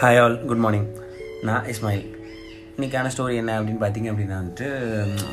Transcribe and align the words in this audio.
Hi 0.00 0.18
all 0.18 0.44
good 0.46 0.56
morning 0.56 0.86
நான் 1.42 1.64
இஸ்மாயில். 1.64 2.04
இன்றைக்கான 2.76 3.10
story 3.14 3.34
என்ன 3.34 3.60
அப்படின்னு 3.60 3.82
பார்த்தீங்க 3.82 4.08
அப்படின்னா 4.10 4.36
வந்துட்டு 4.38 4.66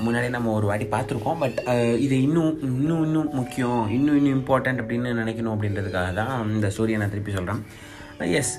முன்னாடி 0.05 0.29
நம்ம 0.29 0.53
ஒரு 0.53 0.65
வாட்டி 0.65 0.85
பார்த்துருக்கோம் 0.85 1.39
பட் 1.39 1.57
இது 1.97 2.21
இன்னும் 2.21 2.59
இன்னும் 2.61 3.03
இன்னும் 3.03 3.29
முக்கியம் 3.33 3.89
இன்னும் 3.89 4.15
இன்னும் 4.15 4.35
இம்பார்ட்டண்ட் 4.37 4.81
அப்படின்னு 4.81 5.11
நினைக்கணும் 5.13 5.53
அப்படின்றதுக்காக 5.55 6.13
தான் 6.13 6.51
இந்த 6.51 6.67
ஸ்டோரியை 6.69 6.97
நான் 6.97 7.09
திருப்பி 7.09 7.31
சொல்கிறேன் 7.31 7.61
எஸ் 8.33 8.53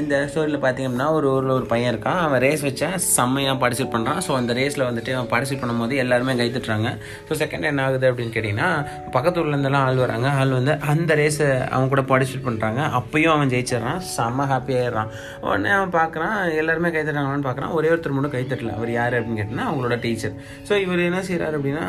இந்த 0.00 0.16
ஸ்டோரியில் 0.30 0.60
பார்த்தீங்கன்னா 0.64 1.06
ஒரு 1.16 1.26
ஊரில் 1.34 1.52
ஒரு 1.56 1.66
பையன் 1.70 1.90
இருக்கான். 1.92 2.18
அவன் 2.24 2.40
ரேஸ் 2.44 2.62
வச்சா 2.66 2.88
செம்மையாக 3.14 3.56
பார்ட்டிசிபேட் 3.62 3.94
பண்ணுறான் 3.94 4.20
ஸோ 4.26 4.32
அந்த 4.40 4.52
ரேஸில் 4.58 4.84
வந்துட்டு 4.88 5.12
அவன் 5.16 5.30
பார்ட்டிசிபேட் 5.32 5.62
பண்ணும்போது 5.62 5.94
எல்லாருமே 6.02 6.34
கைத்துட்டுறாங்க. 6.40 6.90
ஸோ 7.28 7.38
செகண்ட் 7.40 7.68
என்ன 7.70 7.82
ஆகுது 7.86 8.06
அப்படின்னு 8.10 8.34
கேட்டிங்கன்னா 8.36 8.68
பக்கத்து 9.16 9.40
ஊர்லேருந்தெல்லாம் 9.42 9.86
ஆள் 9.88 10.02
வராங்க. 10.04 10.28
ஆள் 10.40 10.52
வந்து 10.58 10.74
அந்த 10.92 11.14
ரேஸை 11.22 11.48
அவன் 11.74 11.90
கூட 11.94 12.04
பார்ட்டிசிபேட் 12.10 12.46
பண்ணுறாங்க 12.48 12.82
அப்பயும் 12.98 13.34
அவன் 13.34 13.50
ஜெயிச்சிடறான். 13.54 14.00
செம்ம 14.14 14.46
ஹாப்பியாகிடுறான் 14.52 15.10
உடனே 15.46 15.72
அவன் 15.78 15.94
பார்க்குறான் 15.98 16.36
எல்லாருமே 16.60 16.92
கைத்துட்டாங்களான்னு 16.96 17.48
பார்க்குறான் 17.48 17.74
ஒரே 17.80 17.90
ஒருத்தர் 17.94 18.16
மட்டும் 18.18 18.36
கைத்தட்டல. 18.36 18.72
அவர் 18.78 18.92
யார் 18.98 19.18
அப்படின்னு 19.18 19.40
கேட்டிங்கன்னா 19.40 19.68
அவங்களோட 19.70 19.98
டீச்சர் 20.06 20.38
ஸோ 20.70 20.80
இவர் 20.84 21.06
என்ன 21.10 21.24
செய்கிறார் 21.30 21.58
அப்படின்னா 21.60 21.84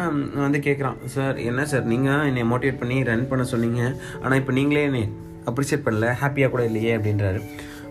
வந்து 0.47 0.61
கேட்குறான் 0.69 0.99
சார் 1.17 1.37
என்ன 1.51 1.67
சார் 1.73 1.87
நீங்கள் 1.93 2.25
என்னை 2.31 2.49
மோட்டிவேட் 2.53 2.81
பண்ணி 2.83 2.99
ரன் 3.11 3.29
பண்ண 3.33 3.45
சொன்னீங்க. 3.53 3.83
ஆனால் 4.23 4.39
இப்போ 4.43 4.53
நீங்களே 4.59 4.83
என்னை 4.89 5.05
அப்ரிஷியேட் 5.51 5.85
பண்ணல 5.87 6.07
ஹாப்பியாக 6.21 6.53
கூட 6.53 6.63
இல்லையே 6.69 6.93
அப்படின்றாரு. 6.97 7.41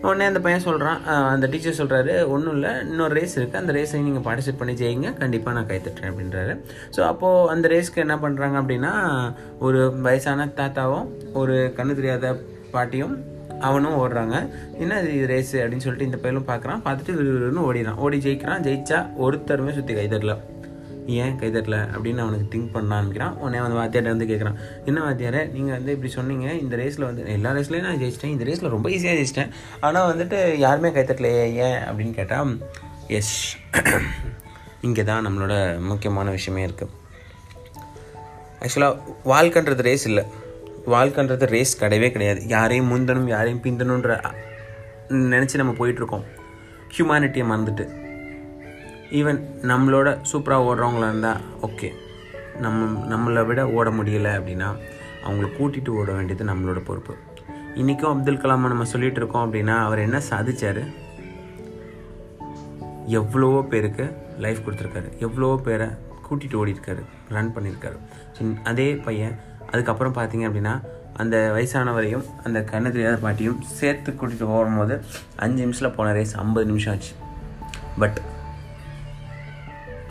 உடனே 0.07 0.25
அந்த 0.29 0.39
பையன் 0.45 0.63
சொல்கிறான் 0.65 0.99
அந்த 1.33 1.45
டீச்சர் 1.51 1.77
சொல்கிறாரு 1.79 2.13
ஒன்றும் 2.33 2.55
இல்லை 2.57 2.71
இன்னொரு 2.89 3.13
ரேஸ் 3.17 3.35
இருக்குது 3.37 3.61
அந்த 3.61 3.71
ரேஸை 3.77 4.01
நீங்கள் 4.07 4.25
பார்ட்டிசிபேட் 4.27 4.59
பண்ணி 4.59 4.73
ஜெயிங்க 4.81 5.11
கண்டிப்பாக 5.21 5.55
நான் 5.57 5.69
கைத்தட்டுறேன் 5.71 6.11
அப்படின்றாரு. 6.11 6.53
ஸோ 6.95 7.01
அப்போது 7.11 7.49
அந்த 7.53 7.67
ரேஸ்க்கு 7.73 8.03
என்ன 8.05 8.17
பண்ணுறாங்க 8.25 8.57
அப்படின்னா 8.61 8.91
ஒரு 9.67 9.79
வயசான 10.07 10.47
தாத்தாவும் 10.59 11.07
ஒரு 11.41 11.55
கண்ணு 11.79 11.95
தெரியாத 12.01 12.35
பாட்டியும் 12.75 13.15
அவனும் 13.67 13.97
ஓடுறாங்க. 14.01 14.35
என்ன 14.83 14.99
இது 15.15 15.27
ரேஸு 15.33 15.57
அப்படின்னு 15.61 15.85
சொல்லிட்டு 15.85 16.09
இந்த 16.09 16.19
பையனும் 16.23 16.49
பார்க்குறான் 16.51 16.83
பார்த்துட்டு 16.87 17.17
விறுவிறுன்னு 17.19 17.65
ஓடிறான் 17.69 18.01
ஓடி 18.05 18.17
ஜெயிக்கிறான் 18.25 18.65
ஜெயிச்சா 18.67 18.99
ஒருத்தருமே 19.25 19.73
சுற்றி 19.77 19.95
கைத்தட்டல 19.99 20.35
ஏன் 21.15 21.35
கைத்தட்டல 21.39 21.77
அப்படின்னு 21.93 22.21
அவனுக்கு 22.23 22.47
திங்க் 22.53 22.71
பண்ண 22.73 22.95
ஆரம்பிக்கிறான் 22.97 23.35
உடனே 23.41 23.59
வந்து 23.63 23.77
வாத்தியார்ட்ட 23.79 24.13
வந்து 24.13 24.27
கேட்குறான் 24.31 24.57
என்ன 24.89 24.99
வாத்தியாரே 25.05 25.41
நீங்கள் 25.55 25.75
வந்து 25.77 25.93
இப்படி 25.95 26.09
சொன்னீங்க 26.15 26.47
இந்த 26.63 26.75
ரேஸில் 26.81 27.05
வந்து 27.09 27.25
எல்லா 27.35 27.51
ரேஸ்லையும் 27.57 27.87
நான் 27.87 28.01
ஜெயிச்சிட்டேன் 28.03 28.33
இந்த 28.35 28.45
ரேஸில் 28.49 28.73
ரொம்ப 28.75 28.89
ஈஸியாக 28.95 29.17
ஜெயிச்சிட்டேன். 29.19 29.51
ஆனால் 29.87 30.09
வந்துட்டு 30.11 30.39
யாருமே 30.65 30.89
கைத்தட்டலையே 30.97 31.45
ஏன் 31.67 31.79
அப்படின்னு 31.87 32.15
கேட்டால் 32.19 32.53
எஸ் 33.19 33.35
இங்கே 34.87 35.03
தான் 35.11 35.25
நம்மளோட 35.27 35.53
முக்கியமான 35.91 36.29
விஷயமே 36.37 36.63
இருக்குது 36.67 36.93
ஆக்சுவலாக 38.63 38.97
வாழ்க்கைன்றது 39.31 39.85
ரேஸ் 39.87 40.05
இல்லை. 40.09 40.25
வாழ்க்கைன்றது 40.93 41.45
ரேஸ் 41.53 41.79
கிடையவே 41.83 42.09
கிடையாது. 42.15 42.41
யாரையும் 42.55 42.91
முந்தணும் 42.93 43.29
யாரையும் 43.35 43.63
பிந்தணுன்ற 43.65 44.19
நினச்சி 45.33 45.61
நம்ம 45.61 45.73
போயிட்டுருக்கோம் 45.79 46.25
ஹியூமானிட்டியை 46.95 47.45
மறந்துட்டு. 47.51 47.85
ஈவன் 49.11 49.39
நம்மளோட 49.61 50.17
சூப்பராக 50.31 50.67
ஓடுறவங்களா 50.69 51.07
இருந்தால் 51.07 51.41
ஓகே 51.61 51.89
நம்ம 52.59 53.15
நம்மளை 53.15 53.45
விட 53.45 53.69
ஓட 53.69 53.89
முடியலை 53.89 54.31
அப்படின்னா 54.37 54.69
அவங்கள 55.27 55.47
கூட்டிகிட்டு 55.57 55.89
ஓட 55.89 56.11
வேண்டியது 56.11 56.45
நம்மளோட 56.45 56.79
பொறுப்பு. 56.85 57.13
இன்றைக்கும் 57.75 58.11
அப்துல் 58.11 58.37
கலாமை 58.37 58.67
நம்ம 58.73 58.83
சொல்லிகிட்டு 58.83 59.21
இருக்கோம் 59.21 59.53
அப்படின்னா 59.53 59.75
அவர் 59.79 59.99
என்ன 59.99 60.21
சாதிச்சார்? 60.29 60.93
எவ்வளவோ 63.05 63.63
பேருக்கு 63.63 64.17
லைஃப் 64.37 64.61
கொடுத்துருக்காரு. 64.65 65.17
எவ்வளவோ 65.17 65.57
பேரை 65.57 65.87
கூட்டிகிட்டு 66.27 66.59
ஓடிருக்காரு 66.61 67.03
ரன் 67.29 67.53
பண்ணியிருக்காரு. 67.55 67.97
அதே 68.63 68.95
பையன் 68.95 69.35
அதுக்கப்புறம் 69.71 70.15
பார்த்தீங்க 70.15 70.45
அப்படின்னா 70.49 70.81
அந்த 71.13 71.51
வயசானவரையும் 71.55 72.25
அந்த 72.43 72.59
கண்ணு 72.59 72.91
தெரியாத 72.91 73.15
பாட்டியும் 73.15 73.61
சேர்த்து 73.61 74.11
கூட்டிகிட்டு 74.11 74.43
ஓடும்போது 74.43 75.01
அஞ்சு 75.35 75.59
நிமிஷத்தில் 75.59 75.95
போன 75.95 76.11
ரேஸ் 76.11 76.35
ஐம்பது 76.35 76.65
நிமிஷம் 76.65 76.93
ஆச்சு. 76.93 77.13
பட் 77.99 78.19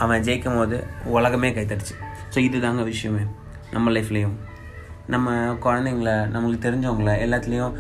அவன் 0.05 0.25
ஜெயிக்கும் 0.27 0.59
போது 0.61 0.77
உலகமே 1.17 1.51
கைத்தடிச்சு 1.57 1.95
ஸோ 2.33 2.39
இது 2.47 2.59
தாங்க 2.67 2.83
விஷயமே. 2.93 3.25
நம்ம 3.75 3.91
லைஃப்லேயும் 3.97 4.37
நம்ம 5.15 5.35
குழந்தைங்கள 5.65 6.13
நம்மளுக்கு 6.35 6.67
தெரிஞ்சவங்கள 6.67 7.13
எல்லாத்துலேயும் 7.25 7.75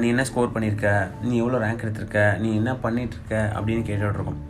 நீ 0.00 0.06
என்ன 0.12 0.24
ஸ்கோர் 0.28 0.52
பண்ணியிருக்க? 0.54 0.88
நீ 1.28 1.34
எவ்வளோ 1.42 1.58
ரேங்க் 1.64 1.84
எடுத்திருக்க? 1.84 2.20
நீ 2.42 2.48
என்ன 2.60 2.72
பண்ணிகிட்ருக்க 2.84 3.34
அப்படின்னு 3.56 3.82
கேட்டுட்ருக்கோம் 3.88 4.40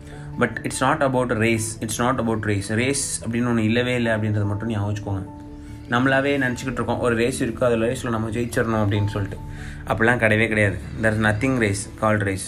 but 0.41 0.55
it's 0.67 0.83
not 0.85 1.03
about 1.07 1.33
race 1.43 1.67
it's 1.83 2.01
not 2.03 2.19
about 2.23 2.47
race 2.51 2.69
race 2.81 3.05
அப்படின்னு 3.23 3.49
ஒன்று 3.51 3.67
இல்லவே 3.69 3.93
இல்லை 3.99 4.11
அப்படின்றத 4.15 4.45
மட்டும் 4.51 4.71
நீ 4.71 4.77
வச்சுக்கோங்க. 4.87 5.23
நம்மளாவே 5.93 6.31
நினச்சிக்கிட்டு 6.45 6.79
இருக்கோம் 6.79 7.03
ஒரு 7.07 7.15
ரேஸ் 7.21 7.39
இருக்குது 7.45 7.67
அதில் 7.67 7.85
ரேஸில் 7.89 8.15
நம்ம 8.15 8.31
ஜெயிச்சிடணும் 8.37 8.81
அப்படின்னு 8.83 9.11
சொல்லிட்டு. 9.15 9.39
அப்படிலாம் 9.89 10.21
கிடையவே 10.23 10.47
கிடையாது. 10.53 10.79
There 11.03 11.15
is 11.17 11.25
nothing 11.27 11.57
race 11.65 11.83
called 12.01 12.25
race 12.29 12.47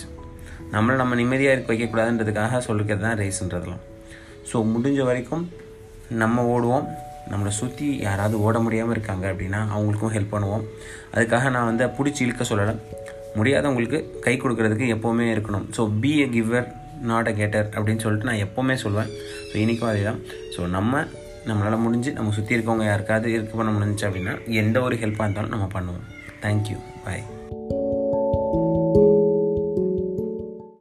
நம்மளை 0.74 0.96
நம்ம 1.04 1.16
நிம்மதியாக 1.22 1.56
இருக்க 1.56 1.72
வைக்கக்கூடாதுன்றதுக்காக 1.74 2.62
சொல்லிக்கிறது 2.68 3.06
தான் 3.08 3.20
ரேஸ்ன்றதுலாம் 3.24 3.84
ஸோ 4.50 4.58
முடிஞ்ச 4.74 5.00
வரைக்கும் 5.10 5.44
நம்ம 6.22 6.44
ஓடுவோம். 6.54 6.88
நம்மளை 7.32 7.52
சுற்றி 7.60 7.88
யாராவது 8.08 8.36
ஓட 8.46 8.58
முடியாமல் 8.66 8.96
இருக்காங்க 8.96 9.26
அப்படின்னா 9.32 9.60
அவங்களுக்கும் 9.74 10.14
ஹெல்ப் 10.16 10.34
பண்ணுவோம். 10.36 10.64
அதுக்காக 11.14 11.50
நான் 11.56 11.70
வந்து 11.72 11.88
பிடிச்சி 11.98 12.22
இழுக்க 12.26 12.46
சொல்லலை. 12.52 12.76
முடியாதவங்களுக்கு 13.40 14.00
கை 14.26 14.36
கொடுக்கறதுக்கு 14.44 14.88
எப்போவுமே 14.96 15.28
இருக்கணும். 15.34 15.66
So 15.78 15.82
be 16.04 16.14
a 16.24 16.28
giver 16.36 16.68
not 17.12 17.30
a 17.32 17.34
getter 17.42 17.68
அப்படின்னு 17.76 18.04
சொல்லிட்டு 18.06 18.30
நான் 18.30 18.44
எப்போவுமே 18.46 18.78
சொல்வேன். 18.86 19.12
ஸோ 19.50 19.56
இன்றைக்கும் 19.64 19.92
அதே 19.92 20.04
தான் 20.10 20.22
ஸோ 20.56 20.70
நம்ம 20.78 21.04
நம்மளால் 21.50 21.84
முடிஞ்சு 21.86 22.12
நம்ம 22.18 22.34
சுற்றி 22.38 22.58
இருக்கவங்க 22.58 22.88
யாருக்காவது 22.92 23.36
இருக்க 23.38 23.56
பண்ண 23.62 23.74
முடிஞ்சு 23.78 24.06
அப்படின்னா 24.10 24.36
எந்த 24.64 24.80
ஒரு 24.88 24.98
ஹெல்ப்பாக 25.04 25.28
இருந்தாலும் 25.28 25.56
நம்ம 25.56 25.68
பண்ணுவோம். 25.78 26.06
Thank you 26.46 26.80
bye 27.06 27.26